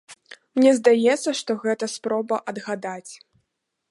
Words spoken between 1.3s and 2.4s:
што гэта спроба